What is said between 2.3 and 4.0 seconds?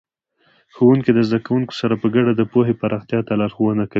د پوهې پراختیا ته لارښوونه کوي.